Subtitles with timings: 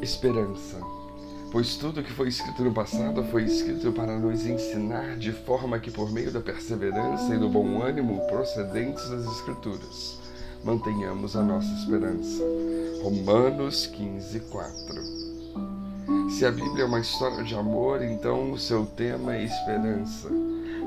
[0.00, 0.78] Esperança.
[1.50, 5.90] Pois tudo que foi escrito no passado foi escrito para nos ensinar de forma que,
[5.90, 10.18] por meio da perseverança e do bom ânimo procedentes das Escrituras,
[10.62, 12.44] mantenhamos a nossa esperança.
[13.02, 15.28] Romanos 15, 4.
[16.30, 20.28] Se a Bíblia é uma história de amor, então o seu tema é esperança.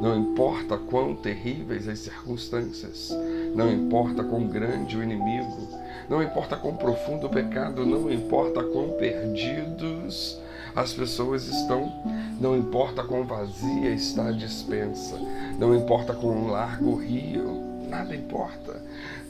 [0.00, 3.10] Não importa quão terríveis as circunstâncias,
[3.54, 5.68] não importa quão grande o inimigo,
[6.08, 10.40] não importa quão profundo o pecado, não importa quão perdidos
[10.74, 11.92] as pessoas estão,
[12.40, 15.16] não importa quão vazia está a dispensa,
[15.58, 18.80] não importa quão largo o rio, nada importa.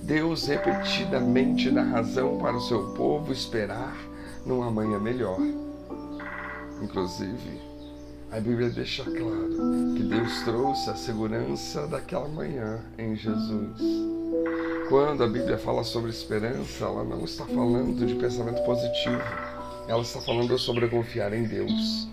[0.03, 3.97] Deus repetidamente dá razão para o seu povo esperar
[4.45, 5.41] num amanhã melhor.
[6.83, 7.70] Inclusive,
[8.33, 13.77] a Bíblia deixa claro que Deus trouxe a segurança daquela manhã em Jesus.
[14.89, 19.21] Quando a Bíblia fala sobre esperança, ela não está falando de pensamento positivo,
[19.89, 22.09] ela está falando sobre confiar em Deus.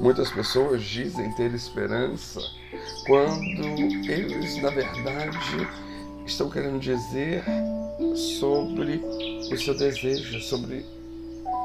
[0.00, 2.40] Muitas pessoas dizem ter esperança
[3.06, 3.64] quando
[4.08, 5.68] eles, na verdade,
[6.26, 7.42] estão querendo dizer
[8.38, 9.00] sobre
[9.50, 10.84] o seu desejo, sobre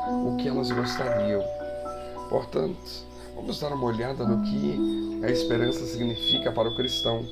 [0.08, 1.44] o que elas gostariam.
[2.30, 7.26] Portanto, vamos dar uma olhada no que a esperança significa para o cristão.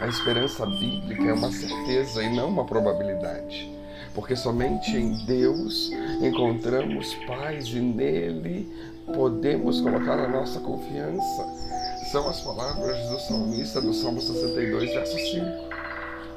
[0.00, 3.70] A esperança bíblica é uma certeza e não uma probabilidade,
[4.14, 8.68] porque somente em Deus encontramos paz e nele
[9.14, 11.46] podemos colocar a nossa confiança.
[12.10, 15.72] São as palavras do salmista do Salmo 62, verso 5.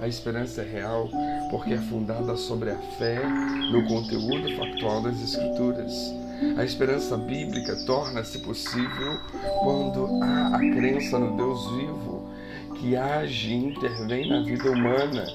[0.01, 1.09] A esperança é real
[1.49, 3.21] porque é fundada sobre a fé
[3.71, 6.24] no conteúdo factual das Escrituras.
[6.57, 9.19] A esperança bíblica torna-se possível
[9.63, 12.29] quando há a crença no Deus vivo,
[12.75, 15.25] que age e intervém na vida humana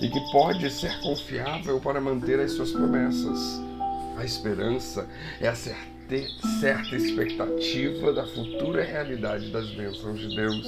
[0.00, 3.60] e que pode ser confiável para manter as suas promessas.
[4.16, 5.06] A esperança
[5.40, 10.66] é a certa expectativa da futura realidade das bênçãos de Deus,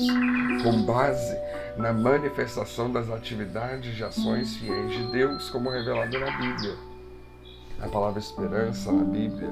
[0.63, 1.37] com base
[1.77, 6.92] na manifestação das atividades e ações fiéis de Deus, como revelado na Bíblia.
[7.83, 9.51] A palavra esperança na Bíblia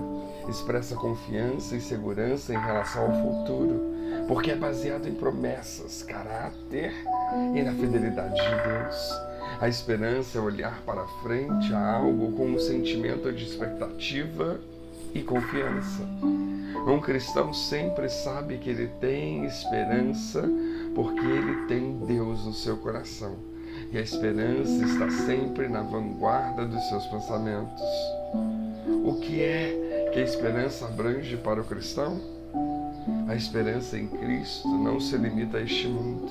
[0.49, 3.91] expressa confiança e segurança em relação ao futuro,
[4.29, 6.95] porque é baseado em promessas, caráter
[7.55, 9.31] e na fidelidade de Deus.
[9.61, 14.61] A esperança é olhar para frente a algo com um sentimento de expectativa
[15.13, 16.03] e confiança.
[16.87, 20.49] Um cristão sempre sabe que ele tem esperança
[20.95, 23.35] porque ele tem Deus no seu coração.
[23.93, 28.20] E a esperança está sempre na vanguarda dos seus pensamentos.
[29.11, 32.21] O que é que a esperança abrange para o cristão?
[33.27, 36.31] A esperança em Cristo não se limita a este mundo,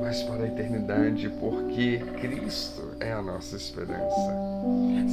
[0.00, 4.32] mas para a eternidade, porque Cristo é a nossa esperança.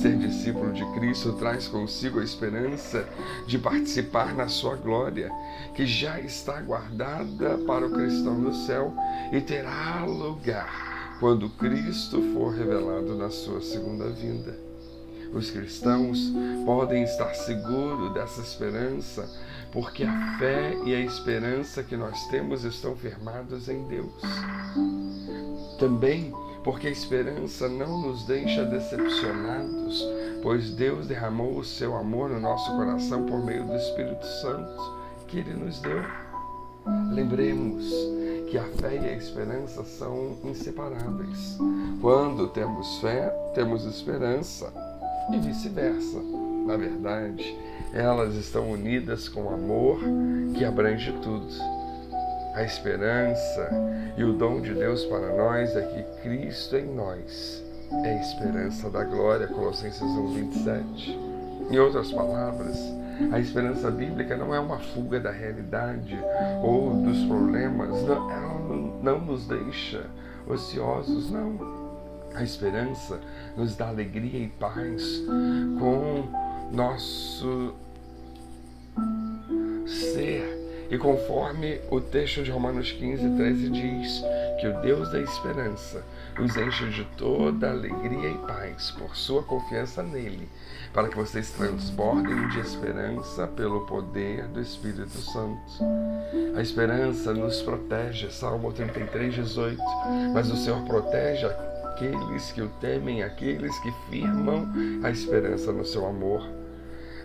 [0.01, 3.05] Ser discípulo de Cristo traz consigo a esperança
[3.45, 5.29] de participar na sua glória,
[5.75, 8.93] que já está guardada para o cristão no céu
[9.33, 14.71] e terá lugar quando Cristo for revelado na sua segunda vinda.
[15.34, 16.31] Os cristãos
[16.66, 19.30] podem estar seguros dessa esperança,
[19.72, 24.12] porque a fé e a esperança que nós temos estão firmados em Deus.
[25.80, 26.34] Também
[26.64, 30.06] porque a esperança não nos deixa decepcionados,
[30.44, 35.40] pois Deus derramou o seu amor no nosso coração por meio do Espírito Santo que
[35.40, 36.03] Ele nos deu.
[37.12, 37.90] Lembremos
[38.50, 41.58] que a fé e a esperança são inseparáveis.
[42.02, 44.91] Quando temos fé, temos esperança
[45.34, 46.19] e vice-versa.
[46.66, 47.58] Na verdade,
[47.94, 50.00] elas estão unidas com o amor
[50.56, 51.47] que abrange tudo.
[52.53, 53.70] A esperança
[54.18, 57.64] e o dom de Deus para nós é que Cristo em nós
[58.03, 61.20] é a esperança da glória, Colossenses 1, 27.
[61.72, 62.78] Em outras palavras,
[63.31, 66.18] a esperança bíblica não é uma fuga da realidade
[66.64, 70.06] ou dos problemas, não, ela não nos deixa
[70.47, 71.81] ociosos, não
[72.36, 73.19] a esperança
[73.56, 75.22] nos dá alegria e paz
[75.80, 76.28] com
[76.72, 77.74] nosso
[79.88, 80.59] ser.
[80.90, 84.23] E conforme o texto de Romanos 15, 13 diz
[84.59, 86.03] que o Deus da esperança
[86.38, 90.50] nos enche de toda alegria e paz por sua confiança nele,
[90.94, 95.61] para que vocês transbordem de esperança pelo poder do Espírito Santo.
[96.58, 99.82] A esperança nos protege, Salmo 33, 18.
[100.34, 101.46] Mas o Senhor protege
[102.02, 104.68] aqueles que o temem, aqueles que firmam
[105.03, 106.48] a esperança no seu amor.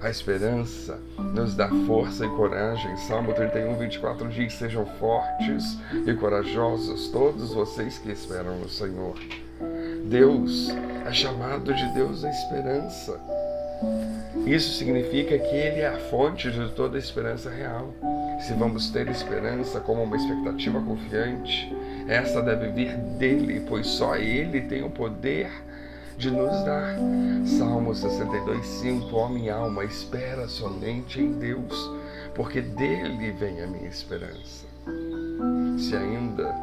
[0.03, 1.01] A esperança
[1.35, 2.95] nos dá força e coragem.
[2.99, 9.19] Salmo 31, 24 diz: Sejam fortes e corajosos todos vocês que esperam no Senhor.
[10.05, 10.69] Deus
[11.07, 13.19] é chamado de Deus da esperança.
[14.47, 17.93] Isso significa que Ele é a fonte de toda a esperança real.
[18.41, 21.75] Se vamos ter esperança como uma expectativa confiante,
[22.09, 25.51] essa deve vir dele, pois só Ele tem o poder
[26.17, 26.97] de nos dar.
[27.59, 31.91] Salmo 62, 5: Ó minha alma, espera somente em Deus,
[32.35, 34.67] porque dele vem a minha esperança.
[35.79, 36.55] Se ainda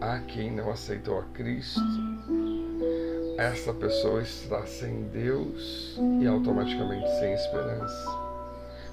[0.00, 1.80] há quem não aceitou a Cristo,
[3.38, 8.23] essa pessoa está sem Deus e automaticamente sem esperança.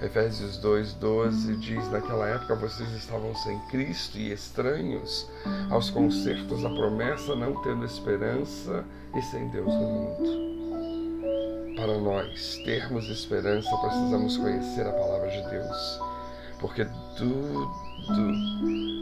[0.01, 5.29] Efésios 2,12 diz: Naquela época vocês estavam sem Cristo e estranhos
[5.69, 8.83] aos concertos da promessa, não tendo esperança
[9.15, 10.51] e sem Deus no mundo.
[11.75, 15.99] Para nós termos esperança, precisamos conhecer a palavra de Deus,
[16.59, 17.71] porque tudo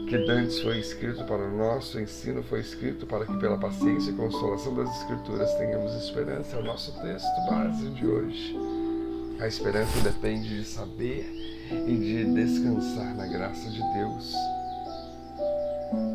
[0.06, 4.14] que dantes foi escrito para o nosso ensino foi escrito para que, pela paciência e
[4.14, 6.56] consolação das Escrituras, tenhamos esperança.
[6.56, 8.89] É o nosso texto base de hoje.
[9.40, 11.24] A esperança depende de saber
[11.70, 14.34] e de descansar na graça de Deus.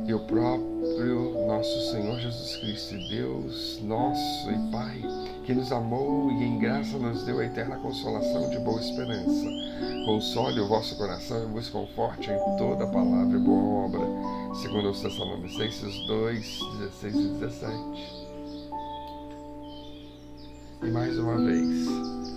[0.06, 5.02] E o próprio nosso Senhor Jesus Cristo, Deus nosso e Pai,
[5.44, 9.50] que nos amou e em graça nos deu a eterna consolação de boa esperança.
[10.06, 15.02] Console o vosso coração e vos conforte em toda palavra e boa obra, segundo os
[15.02, 16.60] Tessalonicenses 2,
[17.02, 18.25] 16 e 17.
[20.86, 21.88] E mais uma vez,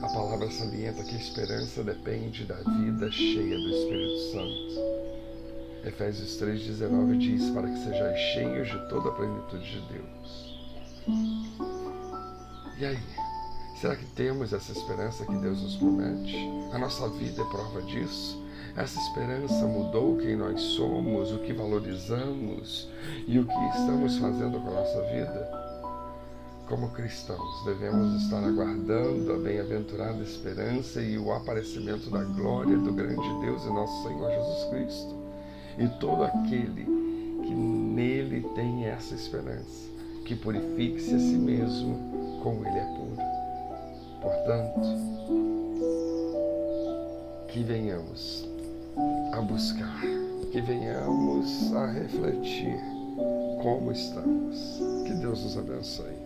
[0.03, 5.87] a palavra salienta que a esperança depende da vida cheia do Espírito Santo.
[5.87, 10.59] Efésios 3,19 diz: Para que sejais cheios de toda a plenitude de Deus.
[12.79, 12.99] E aí?
[13.79, 16.35] Será que temos essa esperança que Deus nos promete?
[16.73, 18.43] A nossa vida é prova disso.
[18.75, 22.89] Essa esperança mudou quem nós somos, o que valorizamos
[23.27, 25.68] e o que estamos fazendo com a nossa vida?
[26.69, 33.27] Como cristãos, devemos estar aguardando a bem-aventurada esperança e o aparecimento da glória do grande
[33.41, 35.17] Deus e nosso Senhor Jesus Cristo.
[35.79, 36.85] E todo aquele
[37.43, 39.89] que nele tem essa esperança,
[40.27, 43.17] que purifique-se a si mesmo, como ele é puro.
[44.21, 44.81] Portanto,
[47.49, 48.47] que venhamos
[49.33, 50.03] a buscar,
[50.53, 52.79] que venhamos a refletir
[53.63, 54.83] como estamos.
[55.07, 56.18] Que Deus nos abençoe.